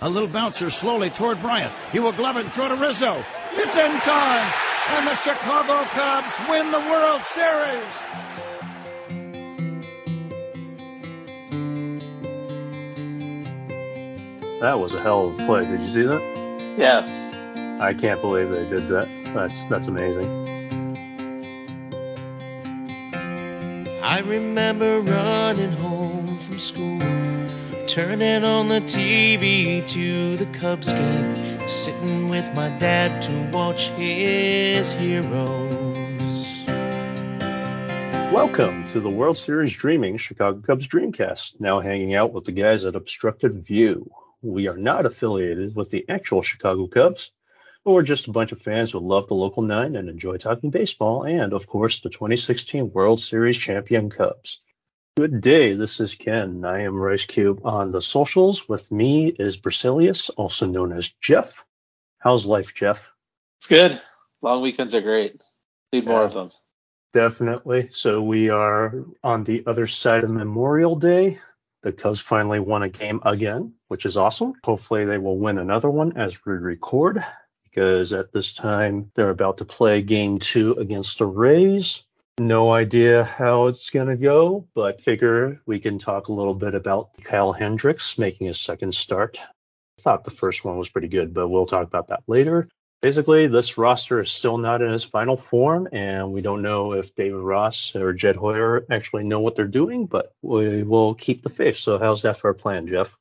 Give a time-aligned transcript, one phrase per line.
[0.00, 1.74] A little bouncer slowly toward Bryant.
[1.90, 3.24] He will glove it and throw to Rizzo.
[3.54, 4.52] It's in time,
[4.90, 7.82] and the Chicago Cubs win the World Series.
[14.60, 15.66] That was a hell of a play.
[15.66, 16.76] Did you see that?
[16.78, 17.78] Yeah.
[17.80, 19.08] I can't believe they did that.
[19.34, 20.46] That's that's amazing.
[24.02, 25.97] I remember running home from school,
[27.98, 34.92] turning on the TV to the Cubs game, sitting with my dad to watch his
[34.92, 36.64] heroes.
[38.32, 41.58] Welcome to the World Series Dreaming Chicago Cubs Dreamcast.
[41.58, 44.08] Now hanging out with the guys at Obstructed View.
[44.42, 47.32] We are not affiliated with the actual Chicago Cubs,
[47.84, 50.70] but we're just a bunch of fans who love the local nine and enjoy talking
[50.70, 54.60] baseball and, of course, the 2016 World Series champion Cubs.
[55.18, 56.64] Good day, this is Ken.
[56.64, 58.68] I am Rice Cube on the socials.
[58.68, 61.64] With me is Berselius, also known as Jeff.
[62.20, 63.10] How's life, Jeff?
[63.58, 64.00] It's good.
[64.42, 65.42] Long weekends are great.
[65.92, 66.26] Need more Yeah.
[66.26, 66.52] of them.
[67.12, 67.88] Definitely.
[67.90, 71.40] So we are on the other side of Memorial Day.
[71.82, 74.52] The Cubs finally won a game again, which is awesome.
[74.62, 77.24] Hopefully they will win another one as we record
[77.64, 82.04] because at this time they're about to play game two against the Rays.
[82.38, 86.72] No idea how it's going to go, but figure we can talk a little bit
[86.72, 89.40] about Kyle Hendricks making his second start.
[89.40, 92.68] I thought the first one was pretty good, but we'll talk about that later.
[93.02, 97.12] Basically, this roster is still not in its final form, and we don't know if
[97.16, 101.50] David Ross or Jed Hoyer actually know what they're doing, but we will keep the
[101.50, 101.76] faith.
[101.76, 103.16] So, how's that for a plan, Jeff?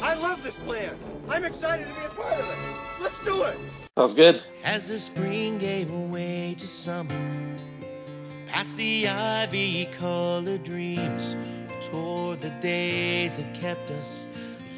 [0.00, 0.96] I love this plan.
[1.28, 2.56] I'm excited to be a part of it.
[3.02, 3.58] Let's do it.
[3.98, 4.42] Sounds good.
[4.64, 7.56] As the spring gave way to summer,
[8.60, 11.34] past the ivy colored dreams,
[11.80, 14.26] toward the days that kept us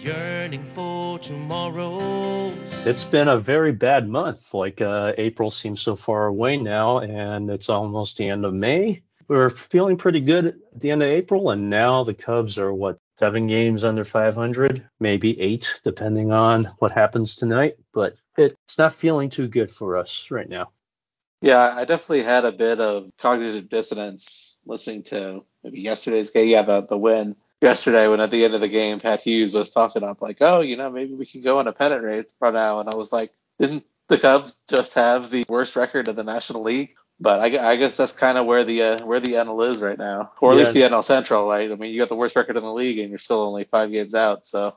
[0.00, 2.54] yearning for tomorrow.
[2.86, 4.54] It's been a very bad month.
[4.54, 9.02] Like, uh, April seems so far away now, and it's almost the end of May.
[9.26, 12.72] We were feeling pretty good at the end of April, and now the Cubs are,
[12.72, 17.74] what, seven games under 500, maybe eight, depending on what happens tonight.
[17.92, 20.70] But it's not feeling too good for us right now.
[21.42, 26.48] Yeah, I definitely had a bit of cognitive dissonance listening to maybe yesterday's game.
[26.48, 29.72] Yeah, the, the win yesterday when at the end of the game, Pat Hughes was
[29.72, 32.54] talking up like, oh, you know, maybe we can go on a pennant race right
[32.54, 32.78] now.
[32.78, 36.62] And I was like, didn't the Cubs just have the worst record of the National
[36.62, 36.94] League?
[37.18, 39.98] But I, I guess that's kind of where the uh, where the NL is right
[39.98, 41.70] now, or at least the NL Central, right?
[41.70, 43.92] I mean, you got the worst record in the league, and you're still only five
[43.92, 44.44] games out.
[44.44, 44.74] So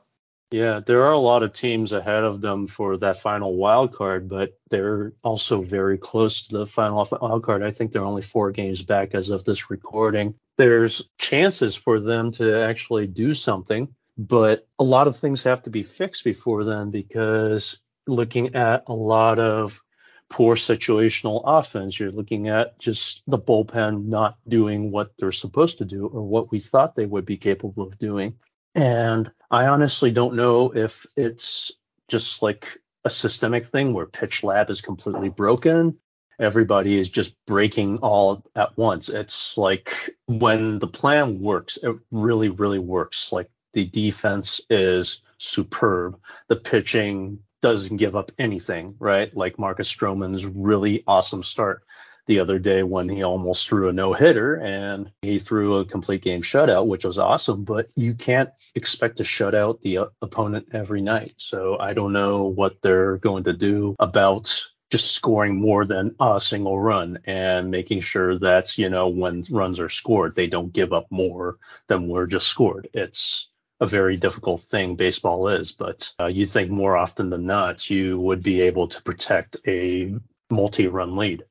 [0.52, 4.28] Yeah, there are a lot of teams ahead of them for that final wild card,
[4.28, 7.64] but they're also very close to the final wild card.
[7.64, 10.34] I think they're only four games back as of this recording.
[10.56, 15.70] There's chances for them to actually do something, but a lot of things have to
[15.70, 19.82] be fixed before then because looking at a lot of
[20.28, 25.84] poor situational offense, you're looking at just the bullpen not doing what they're supposed to
[25.84, 28.34] do or what we thought they would be capable of doing.
[28.76, 31.72] And I honestly don't know if it's
[32.08, 35.98] just like a systemic thing where pitch lab is completely broken.
[36.38, 39.08] Everybody is just breaking all at once.
[39.08, 43.32] It's like when the plan works, it really, really works.
[43.32, 46.20] Like the defense is superb.
[46.48, 49.34] The pitching doesn't give up anything, right?
[49.34, 51.82] Like Marcus Stroman's really awesome start
[52.26, 56.22] the other day when he almost threw a no hitter and he threw a complete
[56.22, 57.64] game shutout, which was awesome.
[57.64, 61.34] But you can't expect to shut out the uh, opponent every night.
[61.36, 64.60] So I don't know what they're going to do about
[64.90, 69.80] just scoring more than a single run and making sure that, you know, when runs
[69.80, 72.88] are scored, they don't give up more than were just scored.
[72.92, 73.48] It's
[73.80, 78.18] a very difficult thing baseball is, but uh, you think more often than not you
[78.20, 80.14] would be able to protect a
[80.50, 81.44] multi-run lead.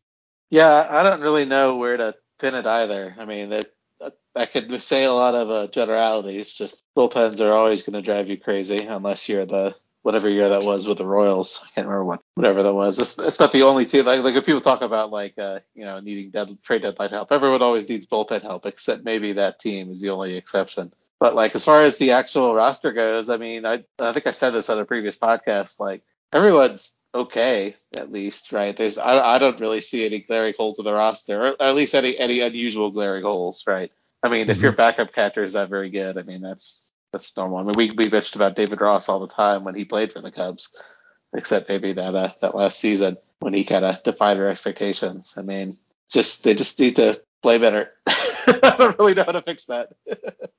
[0.49, 3.15] Yeah, I don't really know where to pin it either.
[3.17, 3.65] I mean, that
[4.35, 6.53] I could say a lot of uh, generalities.
[6.53, 10.63] Just bullpens are always going to drive you crazy unless you're the whatever year that
[10.63, 11.61] was with the Royals.
[11.63, 12.99] I can't remember what whatever that was.
[12.99, 14.05] It's, it's not the only team.
[14.05, 17.31] Like, like if people talk about like uh, you know needing dead, trade deadline help,
[17.31, 20.93] everyone always needs bullpen help, except maybe that team is the only exception.
[21.19, 24.31] But like as far as the actual roster goes, I mean, I I think I
[24.31, 25.79] said this on a previous podcast.
[25.79, 26.03] Like
[26.33, 28.75] everyone's okay at least, right?
[28.75, 31.95] There's I, I don't really see any glaring holes in the roster, or at least
[31.95, 33.91] any any unusual glaring holes, right?
[34.23, 34.63] I mean, if Mhm.
[34.63, 37.59] your backup catcher is not very good, I mean that's that's normal.
[37.59, 40.21] I mean, we we bitched about David Ross all the time when he played for
[40.21, 40.69] the Cubs,
[41.33, 45.35] except maybe that uh, that last season when he kind of defied our expectations.
[45.37, 45.77] I mean,
[46.11, 47.91] just they just need to play better.
[48.07, 49.93] I don't really know how to fix that.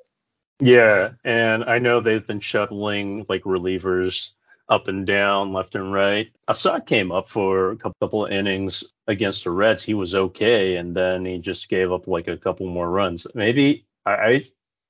[0.59, 4.31] Yeah, and I know they've been shuttling like relievers
[4.69, 6.29] up and down, left and right.
[6.49, 9.83] Assad came up for a couple of innings against the Reds.
[9.83, 13.27] He was okay, and then he just gave up like a couple more runs.
[13.35, 14.29] Maybe I, I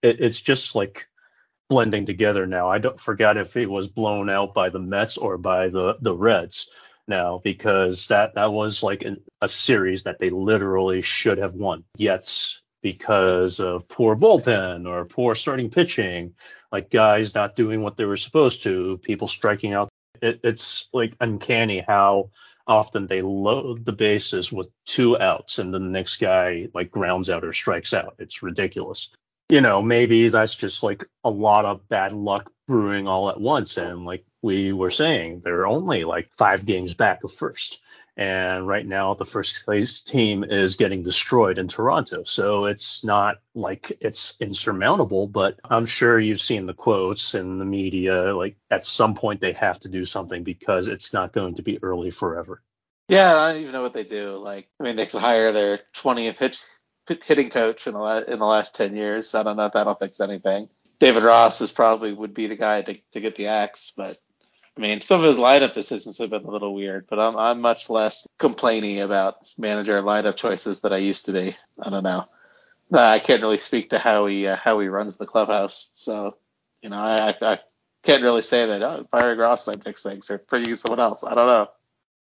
[0.02, 1.08] it, it's just like
[1.69, 2.70] blending together now.
[2.70, 6.14] I don't forgot if it was blown out by the Mets or by the the
[6.14, 6.70] Reds
[7.08, 11.84] now because that that was like an, a series that they literally should have won.
[11.96, 12.32] Yet
[12.87, 16.33] because of poor bullpen or poor starting pitching,
[16.71, 19.88] like guys not doing what they were supposed to, people striking out.
[20.23, 22.31] It, it's like uncanny how
[22.65, 27.29] often they load the bases with two outs and then the next guy like grounds
[27.29, 28.15] out or strikes out.
[28.21, 29.11] It's ridiculous.
[29.49, 33.79] You know, maybe that's just like a lot of bad luck brewing all at once.
[33.79, 37.81] And like we were saying, they're only like five games back of first.
[38.17, 42.25] And right now, the first place team is getting destroyed in Toronto.
[42.25, 47.67] So it's not like it's insurmountable, but I'm sure you've seen the quotes in the
[47.67, 48.35] media.
[48.35, 51.83] Like at some point, they have to do something because it's not going to be
[51.83, 52.63] early forever.
[53.09, 54.37] Yeah, I don't even know what they do.
[54.37, 58.39] Like, I mean, they could hire their 20th hit, hitting coach in the last, in
[58.39, 59.35] the last 10 years.
[59.35, 60.69] I don't know if that'll fix anything.
[60.99, 64.19] David Ross is probably would be the guy to, to get the axe, but
[64.76, 67.61] I mean, some of his lineup decisions have been a little weird, but I'm I'm
[67.61, 71.56] much less complaining about manager lineup choices than I used to be.
[71.81, 72.26] I don't know.
[72.93, 76.37] Uh, I can't really speak to how he uh, how he runs the clubhouse, so
[76.82, 77.61] you know, I I
[78.02, 81.25] can't really say that oh, firing Ross might fix things or bringing someone else.
[81.25, 81.69] I don't know.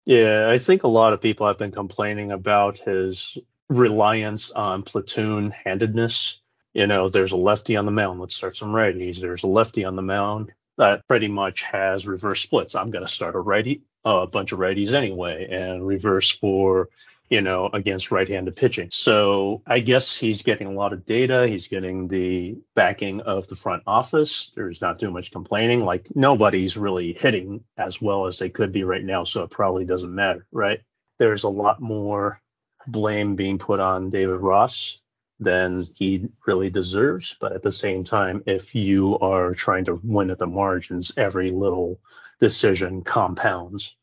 [0.04, 3.36] Yeah, I think a lot of people have been complaining about his
[3.68, 6.40] reliance on platoon handedness.
[6.72, 8.20] You know, there's a lefty on the mound.
[8.20, 9.20] Let's start some righties.
[9.20, 12.74] There's a lefty on the mound that pretty much has reverse splits.
[12.74, 16.88] I'm going to start a righty, uh, a bunch of righties anyway, and reverse for,
[17.30, 18.88] you know, against right-handed pitching.
[18.92, 21.46] So I guess he's getting a lot of data.
[21.46, 24.52] He's getting the backing of the front office.
[24.54, 25.84] There's not too much complaining.
[25.84, 29.84] Like nobody's really hitting as well as they could be right now, so it probably
[29.84, 30.80] doesn't matter, right?
[31.18, 32.40] There's a lot more
[32.86, 34.98] blame being put on David Ross
[35.40, 37.36] than he really deserves.
[37.40, 41.50] But at the same time, if you are trying to win at the margins, every
[41.50, 41.98] little
[42.40, 43.96] decision compounds.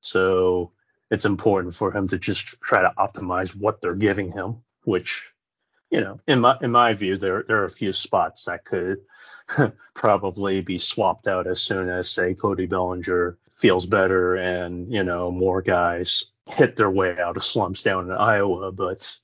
[0.00, 0.72] So
[1.10, 5.26] it's important for him to just try to optimize what they're giving him, which,
[5.90, 9.00] you know, in my in my view, there there are a few spots that could
[9.94, 15.30] probably be swapped out as soon as say Cody Bellinger feels better and you know
[15.30, 18.72] more guys hit their way out of slumps down in Iowa.
[18.72, 19.16] But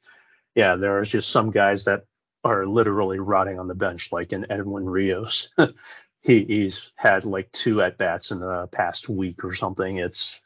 [0.56, 2.04] yeah, there are just some guys that
[2.42, 5.50] are literally rotting on the bench, like in Edwin Rios.
[6.22, 9.98] he, he's had like two at bats in the past week or something.
[9.98, 10.40] It's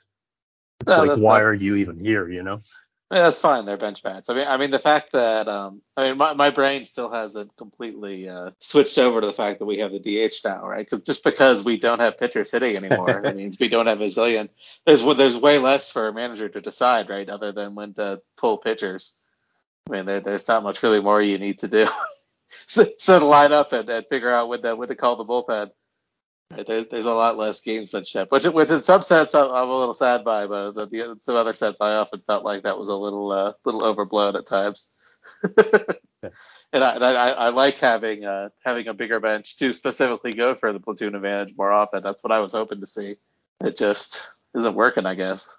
[0.81, 2.29] it's like why are you even here?
[2.29, 2.61] You know.
[3.13, 3.65] Yeah, that's fine.
[3.65, 4.31] They're bench bats.
[4.31, 7.57] I mean, I mean the fact that um, I mean my, my brain still hasn't
[7.57, 10.89] completely uh, switched over to the fact that we have the DH now, right?
[10.89, 14.07] Because just because we don't have pitchers hitting anymore, it means we don't have a
[14.07, 14.49] zillion.
[14.87, 17.29] There's there's way less for a manager to decide, right?
[17.29, 19.15] Other than when to pull pitchers.
[19.89, 21.87] I mean, there, there's not much really more you need to do.
[22.67, 25.25] so, so to line up and, and figure out when to, when to call the
[25.25, 25.71] bullpen.
[26.51, 29.77] Right, there's, there's a lot less gamesmanship, which, which in some sense I'm, I'm a
[29.77, 32.79] little sad by, but the, the, in some other sense I often felt like that
[32.79, 34.89] was a little uh, little overblown at times.
[35.43, 40.57] and I, and I, I like having uh, having a bigger bench to specifically go
[40.57, 42.03] for the platoon advantage more often.
[42.03, 43.15] That's what I was hoping to see.
[43.65, 45.57] It just isn't working, I guess.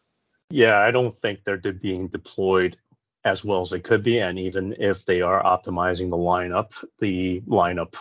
[0.49, 2.77] Yeah, I don't think they're being deployed
[3.23, 4.19] as well as they could be.
[4.19, 7.95] And even if they are optimizing the lineup, the lineup,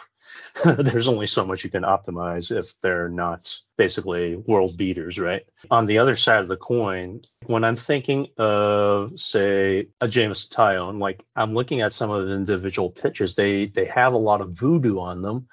[0.64, 5.42] there's only so much you can optimize if they're not basically world beaters, right?
[5.70, 11.00] On the other side of the coin, when I'm thinking of, say, a James Taillon,
[11.00, 14.52] like I'm looking at some of the individual pitches, they they have a lot of
[14.52, 15.48] voodoo on them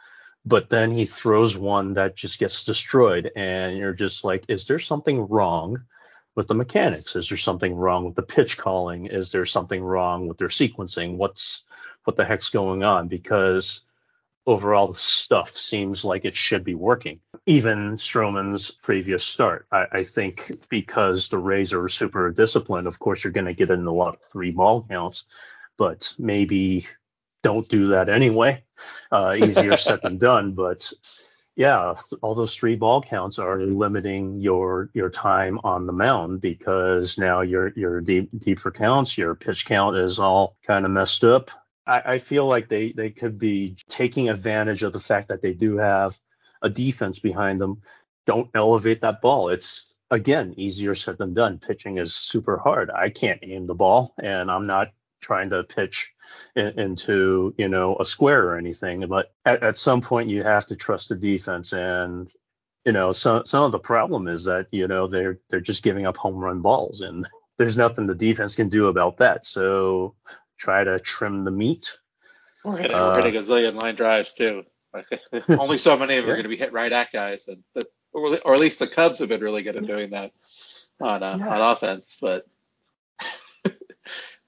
[0.47, 4.79] but then he throws one that just gets destroyed and you're just like is there
[4.79, 5.77] something wrong
[6.37, 7.15] with the mechanics?
[7.15, 9.07] Is there something wrong with the pitch calling?
[9.07, 11.17] Is there something wrong with their sequencing?
[11.17, 11.63] What's
[12.05, 13.07] what the heck's going on?
[13.09, 13.81] Because
[14.45, 17.19] overall the stuff seems like it should be working.
[17.47, 23.23] Even Stroman's previous start, I, I think because the Rays are super disciplined, of course
[23.23, 25.25] you're going to get in a lot of three ball counts,
[25.75, 26.85] but maybe
[27.41, 28.63] don't do that anyway.
[29.11, 30.93] Uh, easier said than done, but
[31.57, 37.17] yeah, all those three ball counts are limiting your your time on the mound because
[37.17, 41.49] now your your deep deeper counts, your pitch count is all kind of messed up.
[41.87, 45.53] I, I feel like they they could be taking advantage of the fact that they
[45.53, 46.15] do have
[46.61, 47.81] a defense behind them.
[48.27, 49.49] Don't elevate that ball.
[49.49, 51.57] It's again easier said than done.
[51.57, 52.91] Pitching is super hard.
[52.91, 54.89] I can't aim the ball, and I'm not
[55.21, 56.13] trying to pitch
[56.55, 59.07] into you know a square or anything.
[59.07, 62.31] But at, at some point, you have to trust the defense, and
[62.85, 66.05] you know some some of the problem is that you know they're they're just giving
[66.05, 69.45] up home run balls, and there's nothing the defense can do about that.
[69.45, 70.15] So
[70.57, 71.97] try to trim the meat.
[72.63, 74.63] We're hitting, uh, we're hitting a zillion line drives too.
[75.49, 76.33] Only so many of them yeah.
[76.33, 78.87] are going to be hit right at guys, and the, or, or, at least the
[78.87, 80.31] Cubs have been really good at doing that
[80.99, 81.49] on uh, yeah.
[81.49, 82.17] on offense.
[82.19, 82.45] But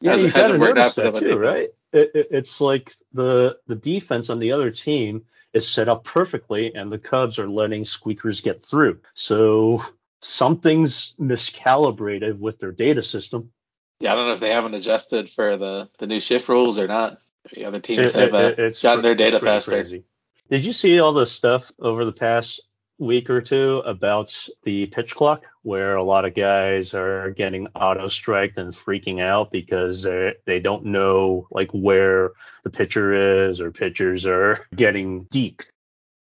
[0.02, 1.70] yeah, you got to notice that too, right?
[1.92, 6.74] It, it, it's like the the defense on the other team is set up perfectly,
[6.76, 9.00] and the Cubs are letting squeakers get through.
[9.14, 9.84] So
[10.22, 13.52] something's miscalibrated with their data system.
[14.00, 16.88] Yeah, I don't know if they haven't adjusted for the the new shift rules or
[16.88, 17.20] not.
[17.54, 19.72] The other teams it, have uh, gotten their data faster.
[19.72, 20.04] Crazy.
[20.50, 22.62] Did you see all the stuff over the past
[23.00, 28.08] week or two about the pitch clock, where a lot of guys are getting auto
[28.08, 32.32] striked and freaking out because they don't know like where
[32.64, 35.68] the pitcher is or pitchers are getting deked.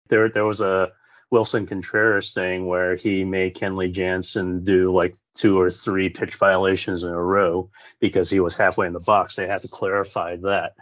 [0.09, 0.93] There there was a
[1.31, 7.05] Willson Contreras thing where he made Kenley Jansen do like two or three pitch violations
[7.05, 7.71] in a row
[8.01, 9.37] because he was halfway in the box.
[9.37, 10.73] They had to clarify that.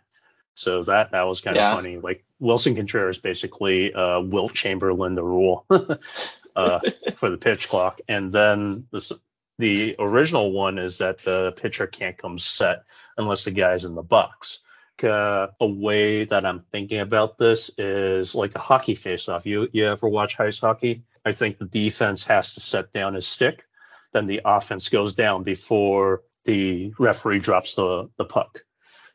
[0.56, 1.74] So that that was kind of yeah.
[1.74, 1.98] funny.
[1.98, 6.80] Like Willson Contreras basically uh, Wilt Chamberlain the rule uh,
[7.16, 9.18] for the pitch clock, and then the
[9.58, 12.84] the original one is that the pitcher can't come set
[13.16, 14.60] unless the guy's in the box.
[15.02, 19.44] Uh, a way that I'm thinking about this is like a hockey faceoff.
[19.44, 21.04] You you ever watch ice hockey?
[21.22, 23.66] I think the defense has to set down his stick,
[24.14, 28.62] then the offense goes down before the referee drops the the puck.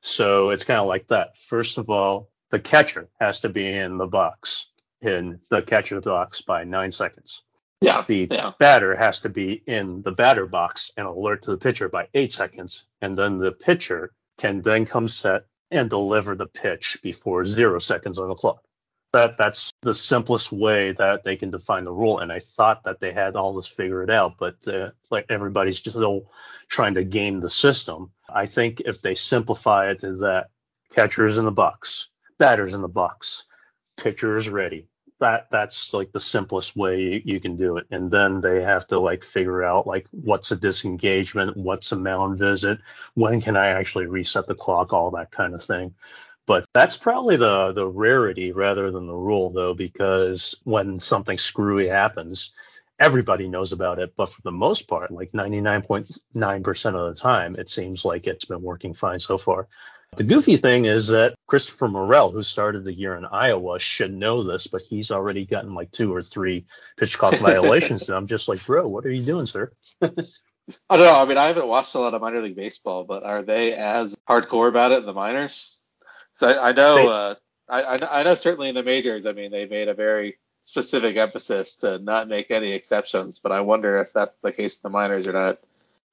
[0.02, 1.38] So it's kind of like that.
[1.38, 4.68] First of all, the catcher has to be in the box,
[5.02, 7.44] in the catcher box by nine seconds.
[7.82, 8.04] Yeah.
[8.08, 8.52] The yeah.
[8.60, 12.32] batter has to be in the batter box and alert to the pitcher by eight
[12.32, 12.86] seconds.
[13.02, 18.20] And then the pitcher can then come set and deliver the pitch before zero seconds
[18.20, 18.64] on the clock
[19.14, 22.20] that that's the simplest way that they can define the rule.
[22.20, 25.98] And I thought that they had all this figured out, but uh, like everybody's just
[25.98, 26.32] still
[26.70, 28.12] trying to game the system.
[28.34, 30.48] I think if they simplify it to that
[30.94, 33.44] catchers in the box, batters in the box,
[33.98, 34.88] pitcher is ready.
[35.20, 37.86] That that's like the simplest way you, you can do it.
[37.92, 42.40] And then they have to like figure out like what's a disengagement, what's a mound
[42.40, 42.80] visit,
[43.14, 45.94] when can I actually reset the clock, all that kind of thing.
[46.52, 51.88] But that's probably the the rarity rather than the rule, though, because when something screwy
[51.88, 52.52] happens,
[53.00, 54.18] everybody knows about it.
[54.18, 58.62] But for the most part, like 99.9% of the time, it seems like it's been
[58.62, 59.70] working fine so far.
[60.18, 64.44] The goofy thing is that Christopher Morel, who started the year in Iowa, should know
[64.44, 66.66] this, but he's already gotten like two or three
[66.98, 68.10] pitch clock violations.
[68.10, 69.72] and I'm just like, bro, what are you doing, sir?
[70.02, 71.16] I don't know.
[71.16, 74.18] I mean, I haven't watched a lot of minor league baseball, but are they as
[74.28, 75.78] hardcore about it in the minors?
[76.36, 77.36] So I, I know, uh,
[77.70, 81.78] I, I know certainly in the majors, I mean, they made a very specific emphasis
[81.78, 85.28] to not make any exceptions, but I wonder if that's the case in the minors
[85.28, 85.60] or not.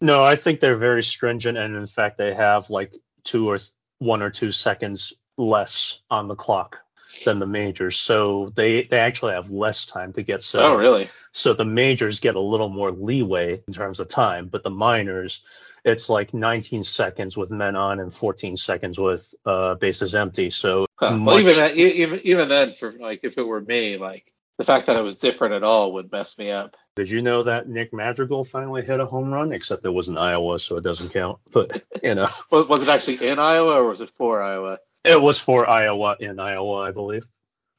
[0.01, 2.93] No, I think they're very stringent, and in fact, they have like
[3.25, 6.79] two or th- one or two seconds less on the clock
[7.25, 10.63] than the majors, so they they actually have less time to get set.
[10.63, 11.11] Oh, really?
[11.33, 15.43] So the majors get a little more leeway in terms of time, but the minors
[15.89, 20.51] it's like 19 seconds with men on and 14 seconds with uh, bases empty.
[20.51, 21.17] So huh.
[21.17, 21.27] much...
[21.27, 24.87] well, even that, even even then, for like if it were me, like the fact
[24.87, 26.77] that it was different at all would mess me up.
[26.97, 29.53] Did you know that Nick Madrigal finally hit a home run?
[29.53, 31.39] Except it was in Iowa, so it doesn't count.
[31.51, 34.79] But you know, was it actually in Iowa or was it for Iowa?
[35.05, 37.27] It was for Iowa in Iowa, I believe.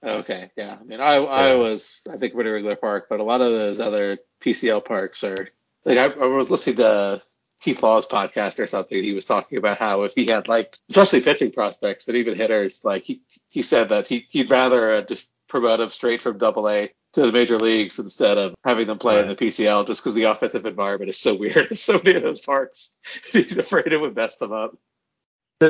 [0.01, 0.77] Okay, yeah.
[0.79, 1.25] I mean, I, yeah.
[1.25, 5.49] Iowa's I think pretty regular park, but a lot of those other PCL parks are
[5.83, 7.21] like I, I was listening to
[7.59, 11.21] Keith Law's podcast or something, he was talking about how if he had like, especially
[11.21, 15.31] pitching prospects, but even hitters, like he, he said that he, he'd rather uh, just
[15.47, 19.15] promote them straight from Double A to the major leagues instead of having them play
[19.15, 19.23] right.
[19.23, 22.23] in the PCL, just because the offensive environment is so weird in so many of
[22.23, 22.97] those parks.
[23.31, 24.77] He's afraid it would mess them up.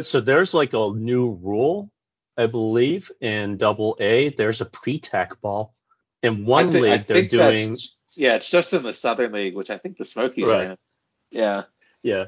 [0.01, 1.89] So there's like a new rule,
[2.37, 4.29] I believe, in Double A.
[4.29, 5.73] There's a pre-tack ball.
[6.21, 7.77] In one think, league, they're doing.
[8.15, 10.59] Yeah, it's just in the Southern League, which I think the Smokies right.
[10.59, 10.77] are in.
[11.31, 11.63] Yeah.
[12.03, 12.25] Yeah.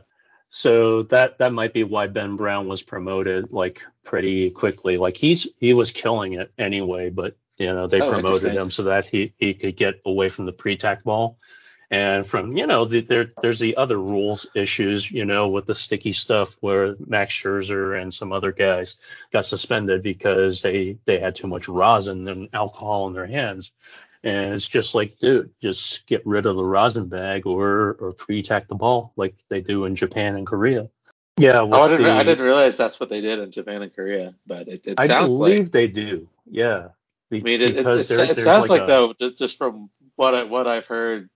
[0.49, 4.97] So that that might be why Ben Brown was promoted like pretty quickly.
[4.97, 8.83] Like he's he was killing it anyway, but you know they oh, promoted him so
[8.83, 11.37] that he he could get away from the pre-tack ball.
[11.89, 15.75] And from you know the, there there's the other rules issues you know with the
[15.75, 18.95] sticky stuff where Max Scherzer and some other guys
[19.31, 23.71] got suspended because they they had too much rosin and alcohol in their hands.
[24.23, 28.67] And it's just like, dude, just get rid of the rosin bag or or pre-tack
[28.67, 30.89] the ball like they do in Japan and Korea.
[31.37, 33.93] Yeah, Oh, I didn't, the, I didn't realize that's what they did in Japan and
[33.93, 35.71] Korea, but it, it I sounds believe like.
[35.71, 36.27] they do.
[36.45, 36.89] Yeah.
[37.31, 40.35] Be- I mean, it, it, because it, it sounds like, a- though, just from what
[40.35, 41.29] I, what I've heard,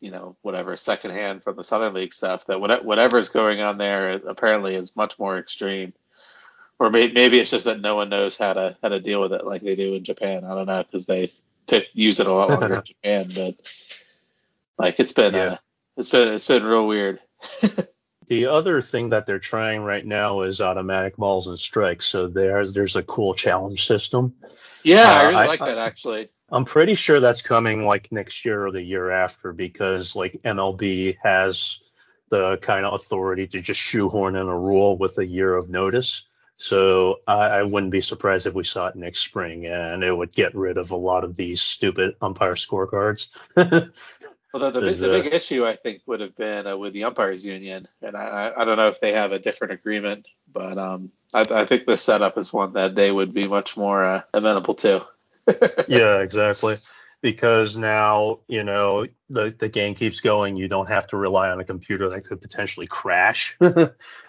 [0.00, 4.12] you know, whatever secondhand from the Southern League stuff, that what, whatever's going on there
[4.12, 5.92] apparently is much more extreme.
[6.78, 9.32] Or may, maybe it's just that no one knows how to how to deal with
[9.32, 10.44] it like they do in Japan.
[10.44, 11.30] I don't know because they
[11.66, 13.54] pick, use it a lot longer in Japan, but
[14.78, 15.40] like it's been Yeah.
[15.44, 15.56] uh,
[15.96, 17.20] it's been it's been real weird.
[18.26, 22.06] The other thing that they're trying right now is automatic balls and strikes.
[22.06, 24.32] So there's there's a cool challenge system.
[24.82, 26.30] Yeah, I Uh, really I- like that actually.
[26.48, 31.16] I'm pretty sure that's coming like next year or the year after because like MLB
[31.22, 31.80] has
[32.30, 36.24] the kind of authority to just shoehorn in a rule with a year of notice.
[36.56, 40.32] So I, I wouldn't be surprised if we saw it next spring and it would
[40.32, 43.28] get rid of a lot of these stupid umpire scorecards.
[44.54, 47.44] Well, the, big, the big issue I think would have been uh, with the umpires
[47.44, 51.10] union, and I, I, I don't know if they have a different agreement, but um,
[51.32, 54.74] I, I think the setup is one that they would be much more uh, amenable
[54.74, 55.04] to.
[55.88, 56.78] yeah, exactly.
[57.24, 60.58] Because now, you know, the, the game keeps going.
[60.58, 63.56] You don't have to rely on a computer that could potentially crash.
[63.62, 63.70] uh,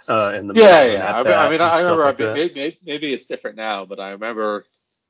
[0.07, 1.13] in the middle Yeah, yeah.
[1.13, 2.05] I mean, I, mean, I remember.
[2.05, 4.63] like maybe, maybe, maybe it's different now, but I remember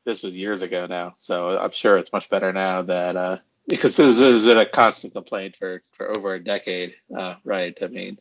[0.03, 3.37] this was years ago now, so I'm sure it's much better now that uh,
[3.67, 7.77] because this has been a constant complaint for for over a decade, uh, right?
[7.83, 8.17] I mean,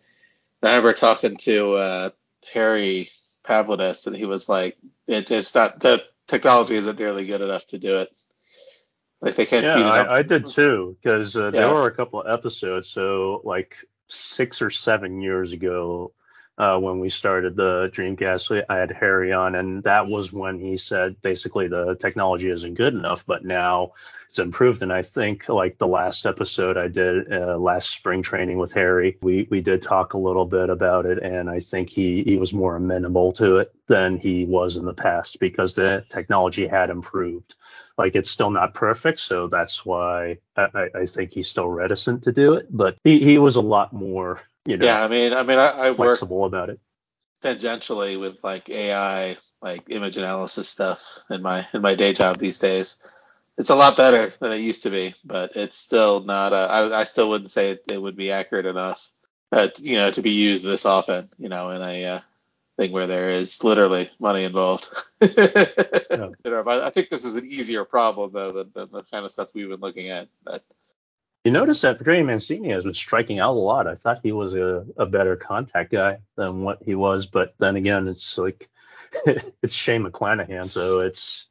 [0.62, 2.10] I remember talking to uh,
[2.52, 3.08] Harry
[3.46, 7.78] Pavlidis, and he was like, it, "It's not the technology isn't nearly good enough to
[7.78, 8.12] do it.
[9.24, 11.86] Like they can't Yeah, beat it up." I, I did too, because uh, there were
[11.86, 12.90] a couple of episodes.
[12.90, 13.76] So, like
[14.08, 16.12] six or seven years ago,
[16.58, 20.76] uh, when we started the Dreamcast, I had Harry on, and that was when he
[20.76, 23.92] said basically the technology isn't good enough, but now
[24.28, 24.82] it's improved.
[24.82, 29.16] And I think like the last episode I did uh, last spring training with Harry,
[29.22, 32.52] we we did talk a little bit about it, and I think he he was
[32.52, 37.54] more amenable to it than he was in the past because the technology had improved
[37.98, 42.32] like it's still not perfect so that's why I, I- think he's still reticent to
[42.32, 45.42] do it but he, he was a lot more you know Yeah, I mean, I
[45.42, 46.80] mean, I, I work flexible about it
[47.42, 52.58] tangentially with like AI, like image analysis stuff in my in my day job these
[52.58, 52.96] days.
[53.58, 56.52] It's a lot better than it used to be, but it's still not.
[56.52, 59.10] Uh, I I still wouldn't say it, it would be accurate enough,
[59.52, 62.20] uh, you know, to be used this often, you know, in a uh,
[62.76, 64.88] thing where there is literally money involved.
[66.44, 69.24] You know, but I think this is an easier problem though than, than the kind
[69.24, 70.28] of stuff we've been looking at.
[70.44, 70.62] But
[71.44, 74.54] you notice that Pedro Mancini has been striking out a lot i thought he was
[74.54, 78.68] a, a better contact guy than what he was but then again it's like
[79.62, 81.46] it's Shane McClanahan so it's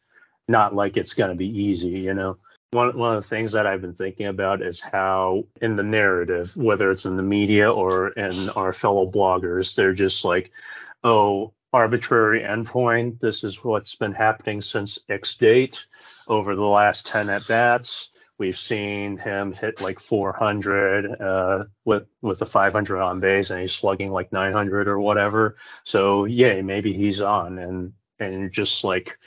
[0.47, 2.37] not like it's going to be easy you know
[2.73, 6.57] one, one of the things that I've been thinking about is how in the narrative,
[6.57, 10.51] whether it's in the media or in our fellow bloggers, they're just like,
[11.03, 13.19] oh, arbitrary endpoint.
[13.19, 15.85] This is what's been happening since X date
[16.27, 18.11] over the last 10 at bats.
[18.37, 23.73] We've seen him hit like 400 uh, with with the 500 on base, and he's
[23.73, 25.55] slugging like 900 or whatever.
[25.83, 29.17] So yay, maybe he's on, and and just like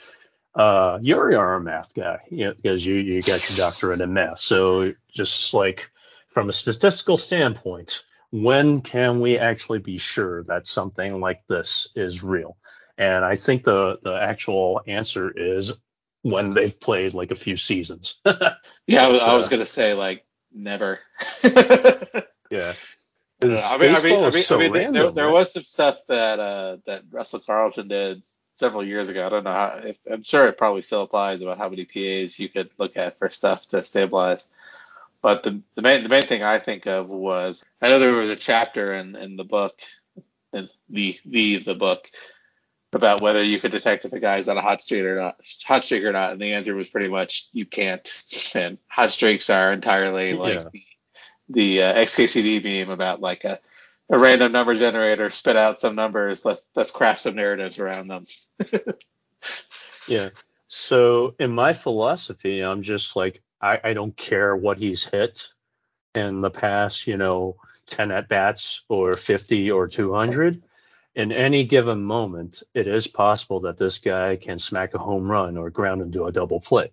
[0.55, 4.39] uh, you're a math guy, you know, because you you got your doctorate in math.
[4.39, 5.89] So just like
[6.27, 12.23] from a statistical standpoint, when can we actually be sure that something like this is
[12.23, 12.57] real?
[12.97, 15.73] And I think the the actual answer is
[16.23, 18.15] when they've played like a few seasons.
[18.25, 20.99] yeah, I was, I was uh, gonna say like never.
[21.43, 22.73] yeah.
[23.39, 25.33] I mean, I mean, I mean, is I so mean, there, random, there right?
[25.33, 28.23] was some stuff that uh, that Russell Carleton did
[28.55, 29.25] several years ago.
[29.25, 29.79] I don't know how.
[29.83, 33.19] If, I'm sure it probably still applies about how many PAs you could look at
[33.19, 34.47] for stuff to stabilize.
[35.27, 38.29] But the the main the main thing I think of was I know there was
[38.29, 39.77] a chapter in in the book,
[40.53, 42.09] in the the the book
[42.93, 45.35] about whether you could detect if a guy's on a hot streak or not,
[45.65, 48.23] hot streak or not, and the answer was pretty much you can't.
[48.55, 50.69] And hot streaks are entirely like Yeah.
[50.71, 50.85] the
[51.49, 53.59] the uh, XKCD beam about like a,
[54.09, 56.45] a random number generator spit out some numbers.
[56.45, 58.27] Let's let's craft some narratives around them.
[60.07, 60.29] Yeah.
[60.69, 65.47] So in my philosophy, I'm just like I, I don't care what he's hit
[66.15, 70.63] in the past, you know, 10 at bats or 50 or 200.
[71.15, 75.57] In any given moment, it is possible that this guy can smack a home run
[75.57, 76.91] or ground into a double play.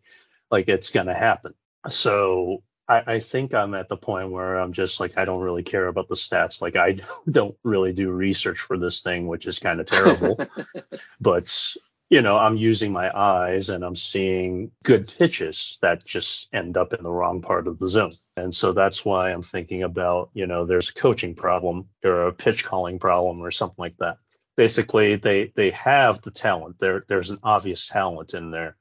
[0.51, 1.55] Like it's going to happen.
[1.89, 5.63] So I, I think I'm at the point where I'm just like, I don't really
[5.63, 6.63] care about the stats.
[6.63, 6.99] Like I
[7.31, 10.39] don't really do research for this thing, which is kind of terrible.
[11.21, 11.77] but
[12.11, 16.93] you know, I'm using my eyes and I'm seeing good pitches that just end up
[16.93, 18.15] in the wrong part of the zone.
[18.37, 22.33] And so that's why I'm thinking about, you know, there's a coaching problem or a
[22.33, 24.19] pitch calling problem or something like that.
[24.57, 26.77] Basically, they they have the talent.
[26.79, 28.77] There there's an obvious talent in there.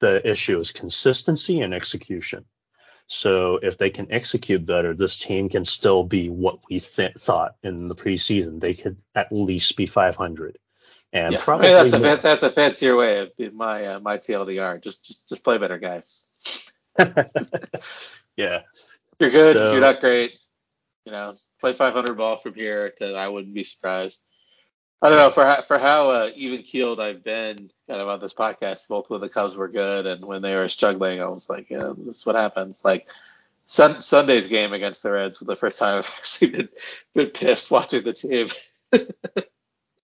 [0.00, 2.44] The issue is consistency and execution.
[3.06, 7.54] So if they can execute better, this team can still be what we th- thought
[7.62, 8.60] in the preseason.
[8.60, 10.58] They could at least be 500
[11.24, 11.40] and yeah.
[11.42, 14.82] probably I mean, that's, a, that's a fancier way of my uh, my TLDR.
[14.82, 16.24] Just, just just play better, guys.
[18.36, 18.62] yeah.
[19.18, 19.56] You're good.
[19.56, 20.38] So- you're not great.
[21.04, 22.90] You know, play 500 ball from here.
[22.98, 24.22] To, I wouldn't be surprised.
[25.02, 28.18] I don't know for how, for how uh, even keeled I've been kind of on
[28.18, 28.88] this podcast.
[28.88, 31.92] Both when the Cubs were good and when they were struggling, I was like, yeah,
[31.96, 32.84] this is what happens.
[32.84, 33.06] Like
[33.66, 36.68] Sun, Sunday's game against the Reds was the first time I've actually been
[37.14, 38.48] been pissed watching the team.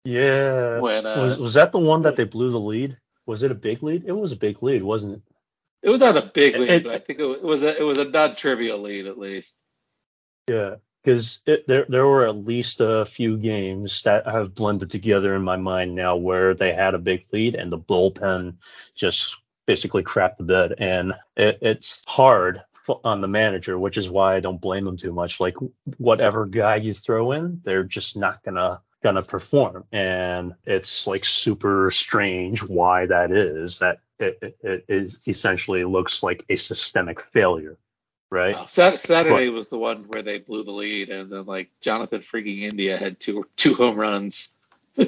[0.05, 0.81] Yeah.
[0.81, 2.99] when uh, was was that the one that they blew the lead?
[3.27, 4.05] Was it a big lead?
[4.07, 5.23] It was a big lead, wasn't it?
[5.83, 7.79] it was not a big lead, it- but I think it was, it was a
[7.81, 9.59] it was a non-trivial lead at least.
[10.49, 15.43] Yeah, because there there were at least a few games that have blended together in
[15.43, 18.55] my mind now where they had a big lead and the bullpen
[18.97, 19.37] just
[19.67, 22.63] basically crapped the bed, and it, it's hard
[23.05, 25.39] on the manager, which is why I don't blame them too much.
[25.39, 25.55] Like
[25.99, 31.91] whatever guy you throw in, they're just not gonna gonna perform, and it's like super
[31.91, 33.79] strange why that is.
[33.81, 37.77] That it, it, it is essentially looks like a systemic failure,
[38.31, 38.69] right?
[38.69, 42.63] Sat- Saturday was the one where they blew the lead, and then like Jonathan freaking
[42.63, 44.59] India had two two home runs.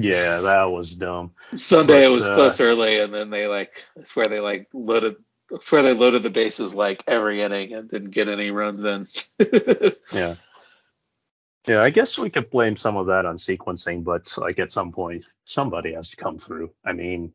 [0.00, 1.32] Yeah, that was dumb.
[1.56, 5.16] Sunday it was uh, close early, and then they like I swear they like loaded.
[5.52, 9.08] I swear they loaded the bases like every inning and didn't get any runs in.
[10.12, 10.36] Yeah.
[11.68, 14.90] Yeah, I guess we could blame some of that on sequencing, but like at some
[14.90, 16.70] point, somebody has to come through.
[16.84, 17.34] I mean,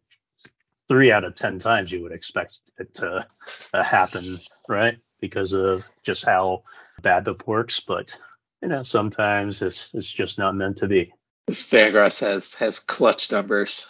[0.87, 3.27] three out of 10 times you would expect it to
[3.73, 4.97] uh, happen, right?
[5.19, 6.63] Because of just how
[7.01, 7.79] bad the works.
[7.79, 8.17] But,
[8.61, 11.13] you know, sometimes it's, it's just not meant to be.
[11.51, 13.87] Fangraphs has has clutch numbers.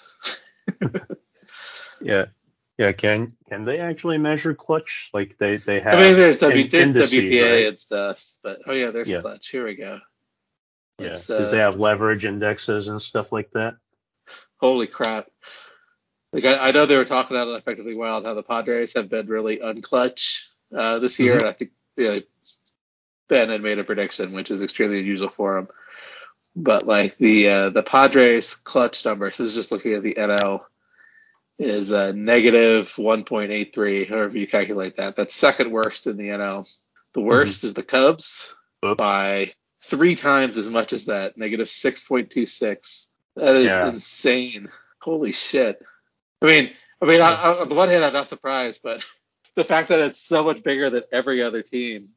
[2.02, 2.26] Yeah.
[2.78, 2.92] Yeah.
[2.92, 5.10] Can can they actually measure clutch?
[5.14, 5.94] Like they, they have.
[5.96, 7.68] I mean, there's W in- there's indices, WPA right?
[7.68, 9.22] and stuff, but oh yeah, there's Yeah.
[9.22, 9.50] clutch.
[9.50, 10.00] Here we go.
[11.00, 11.10] Yeah.
[11.10, 13.76] Because uh, they have leverage indexes and stuff like that.
[14.58, 15.28] Holy crap!
[16.32, 19.10] Like I, I know they were talking about it effectively wild how the Padres have
[19.10, 21.46] been really unclutch uh, this year, Mm-hmm.
[21.46, 22.26] and I think
[23.28, 25.68] Ben had made a prediction, which is extremely unusual for him.
[26.56, 30.62] But like the uh, the Padres clutch numbers, this is just looking at the NL,
[31.58, 35.16] is uh, negative 1.83, however you calculate that.
[35.16, 36.68] That's second worst in the NL.
[37.14, 38.98] The worst is the Cubs Oops.
[38.98, 39.52] by
[39.90, 43.10] three times as much as that, negative 6.26.
[43.36, 43.90] That is Yeah.
[43.90, 44.70] insane.
[45.02, 45.82] Holy shit.
[46.42, 49.06] I mean, I mean, I, I, on the one hand, I'm not surprised, but
[49.56, 52.10] the fact that it's so much bigger than every other team,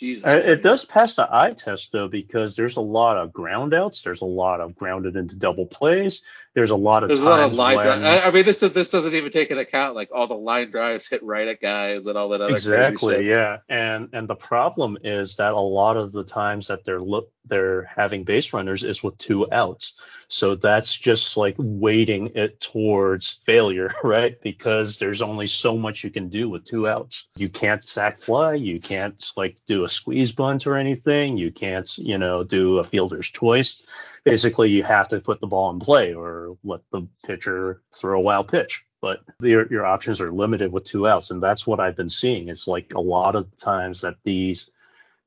[0.00, 0.24] Jesus.
[0.24, 4.02] Uh, It does pass the eye test though, because there's a lot of ground outs.
[4.02, 6.22] There's a lot of grounded into double plays.
[6.54, 8.24] There's a lot of There's a lot of line when drive.
[8.24, 11.22] I, mean, this this doesn't even take into account like all the line drives hit
[11.22, 13.58] right at guys and all that other exactly, yeah.
[13.68, 17.84] And and the problem is that a lot of the times that they're look they're
[17.84, 19.94] having base runners is with two outs.
[20.28, 24.40] So that's just like weighting it towards failure, right?
[24.40, 27.28] Because there's only so much you can do with two outs.
[27.36, 31.96] You can't sack fly, you can't like do a squeeze bunt or anything, you can't,
[31.98, 33.82] you know, do a fielder's choice.
[34.24, 38.22] Basically, you have to put the ball in play or let the pitcher throw a
[38.22, 38.84] wild pitch.
[39.02, 42.48] But your your options are limited with two outs, and that's what I've been seeing.
[42.48, 44.70] It's like a lot of times that these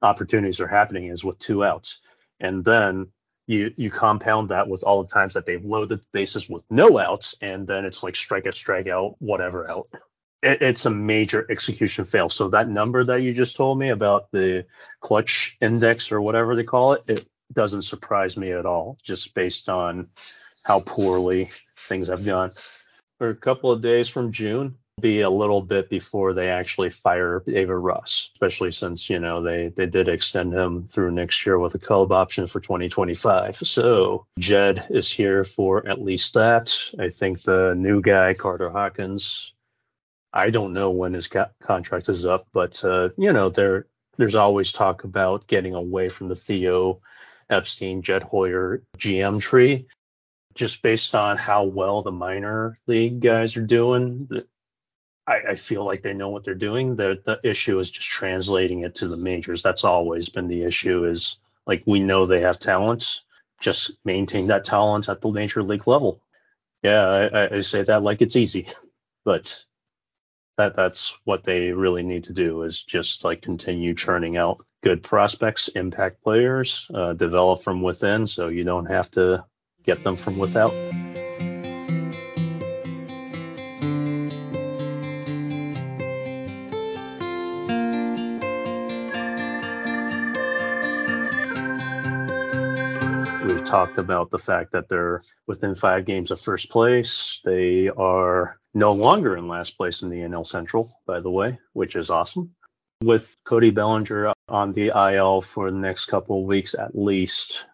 [0.01, 1.99] opportunities are happening is with two outs
[2.39, 3.07] and then
[3.47, 6.99] you you compound that with all the times that they've loaded the bases with no
[6.99, 9.88] outs, and then it's like strike strikeout, strikeout, whatever out.
[10.43, 12.29] It, it's a major execution fail.
[12.29, 14.65] So that number that you just told me about the
[14.99, 19.69] clutch index or whatever they call it, it doesn't surprise me at all, just based
[19.69, 20.10] on
[20.63, 21.49] how poorly
[21.88, 22.51] things have gone.
[23.17, 27.43] For a couple of days from June, be a little bit before they actually fire
[27.47, 31.75] Ava Russ, especially since you know they they did extend him through next year with
[31.75, 33.57] a club option for 2025.
[33.57, 36.75] So Jed is here for at least that.
[36.99, 39.53] I think the new guy Carter Hawkins.
[40.33, 43.86] I don't know when his co- contract is up, but uh, you know there
[44.17, 47.01] there's always talk about getting away from the Theo
[47.51, 49.86] Epstein Jed Hoyer GM tree.
[50.55, 54.27] Just based on how well the minor league guys are doing,
[55.28, 56.96] I, I feel like they know what they're doing.
[56.96, 59.62] The the issue is just translating it to the majors.
[59.62, 61.06] That's always been the issue.
[61.06, 63.22] Is like we know they have talent,
[63.60, 66.22] just maintain that talent at the major league level.
[66.82, 68.68] Yeah, I, I say that like it's easy,
[69.26, 69.63] but
[70.58, 75.04] that that's what they really need to do is just like continue churning out good
[75.04, 79.44] prospects, impact players, uh, develop from within, so you don't have to
[79.84, 80.74] get them from without.
[93.67, 97.41] Talked about the fact that they're within five games of first place.
[97.43, 101.95] They are no longer in last place in the NL Central, by the way, which
[101.95, 102.56] is awesome.
[103.03, 107.65] With Cody Bellinger on the IL for the next couple of weeks at least,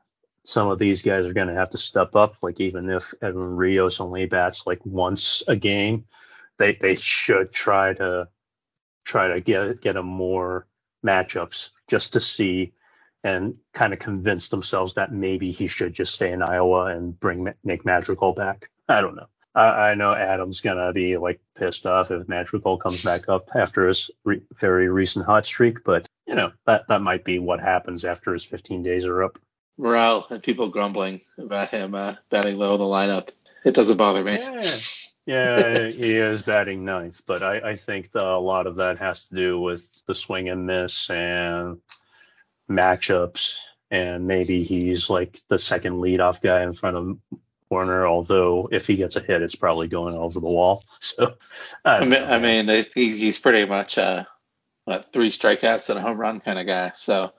[0.45, 2.41] some of these guys are going to have to step up.
[2.41, 6.05] Like even if Edwin Rios only bats like once a game,
[6.57, 8.27] they they should try to
[9.05, 10.67] try to get get him more
[11.05, 12.73] matchups just to see
[13.23, 17.51] and kind of convince themselves that maybe he should just stay in Iowa and bring
[17.63, 18.69] Nick Madrigal back.
[18.89, 19.27] I don't know.
[19.55, 23.87] I, I know Adam's gonna be like pissed off if Madrigal comes back up after
[23.87, 28.05] his re- very recent hot streak, but you know that that might be what happens
[28.05, 29.39] after his 15 days are up.
[29.77, 33.29] Morel and people grumbling about him uh, batting low in the lineup.
[33.63, 34.39] It doesn't bother me.
[34.39, 34.61] Yeah,
[35.25, 39.23] yeah he is batting ninth, but I, I think the, a lot of that has
[39.25, 41.79] to do with the swing and miss and
[42.69, 43.59] matchups,
[43.91, 47.17] and maybe he's like the second leadoff guy in front of
[47.71, 48.07] Hoerner.
[48.07, 50.83] Although if he gets a hit, it's probably going over the wall.
[51.01, 51.33] So
[51.83, 54.27] I, I mean, I mean, he's pretty much a,
[54.85, 56.93] what, three strikeouts and a home run kind of guy.
[56.95, 57.33] So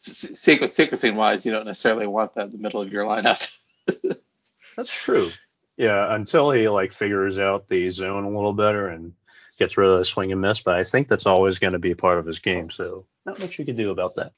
[0.00, 3.48] sequencing wise, you don't necessarily want that in the middle of your lineup.
[4.76, 5.30] That's true.
[5.76, 9.14] Yeah, until he like figures out the zone a little better and
[9.58, 10.60] gets rid of the swing and miss.
[10.60, 12.70] But I think that's always going to be part of his game.
[12.70, 14.32] So not much you can do about that.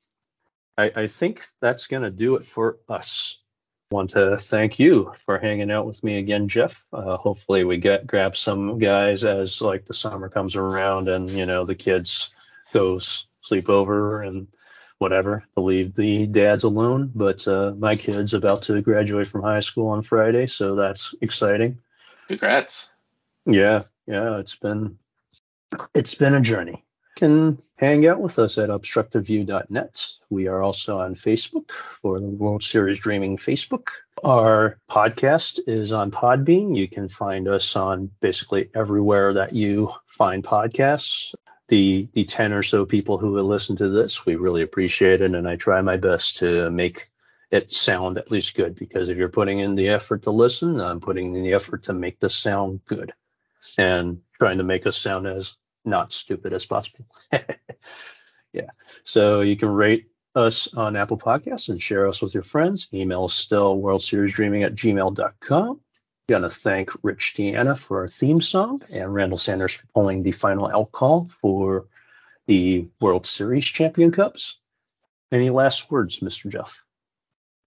[0.76, 3.40] I, I think that's going to do it for us.
[3.90, 6.84] Want to thank you for hanging out with me again, Jeff.
[6.92, 11.46] Uh, hopefully, we get grab some guys as like the summer comes around and you
[11.46, 12.30] know the kids
[12.72, 14.48] go sleep over and
[14.98, 17.12] whatever to leave the dads alone.
[17.14, 21.78] But uh, my kid's about to graduate from high school on Friday, so that's exciting.
[22.26, 22.90] Congrats.
[23.46, 24.98] Yeah, yeah, it's been
[25.94, 26.84] it's been a journey
[27.16, 30.06] can hang out with us at obstructedview.net.
[30.30, 33.88] We are also on Facebook for the World Series Dreaming Facebook.
[34.24, 36.76] Our podcast is on Podbean.
[36.76, 41.34] You can find us on basically everywhere that you find podcasts.
[41.68, 45.34] The the 10 or so people who will listen to this, we really appreciate it,
[45.34, 47.10] and I try my best to make
[47.50, 51.00] it sound at least good because if you're putting in the effort to listen, I'm
[51.00, 53.12] putting in the effort to make this sound good
[53.78, 57.06] and trying to make us sound as not stupid as possible.
[58.52, 58.70] yeah.
[59.04, 62.88] So you can rate us on Apple Podcasts and share us with your friends.
[62.92, 65.80] Email us still worldseriesdreaming at gmail.com.
[66.26, 70.66] Gonna thank Rich Deanna for our theme song and Randall Sanders for pulling the final
[70.66, 71.86] out call for
[72.46, 74.58] the World Series Champion Cubs.
[75.30, 76.50] Any last words, Mr.
[76.50, 76.82] Jeff?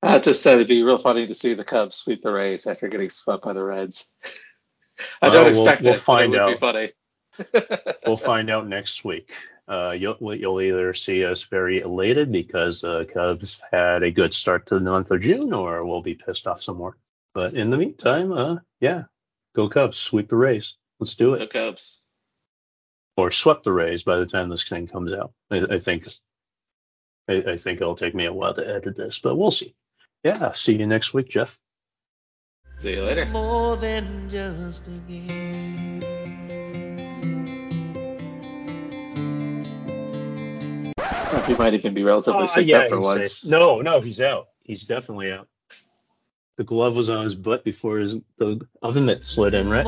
[0.02, 2.88] I just said it'd be real funny to see the Cubs sweep the Rays after
[2.88, 4.14] getting swept by the Reds.
[5.22, 6.04] I don't expect we'll, we'll it.
[6.04, 6.50] Find it would out.
[6.50, 6.92] be funny
[8.06, 9.34] we'll find out next week.
[9.68, 14.34] Uh, you'll, you'll either see us very elated because the uh, Cubs had a good
[14.34, 16.98] start to the month of June, or we'll be pissed off some more.
[17.34, 19.04] But in the meantime, uh, yeah,
[19.56, 20.78] go Cubs, sweep the Rays.
[21.00, 21.40] Let's do it.
[21.40, 22.02] Go Cubs.
[23.18, 25.34] Or swept the Rays by the time this thing comes out.
[25.52, 26.08] I, I think.
[27.30, 29.76] I, I think it'll take me a while to edit this, but we'll see.
[30.24, 31.60] Yeah, see you next week, Jeff.
[32.80, 33.26] See you later.
[41.48, 41.56] More than just a game.
[41.56, 43.42] He might even be relatively Uh, sick yeah, up for once.
[43.42, 43.50] safe.
[43.50, 44.50] No, no, he's out.
[44.64, 45.48] He's definitely out.
[46.58, 49.86] The glove was on his butt before his the oven mitt slid in, right?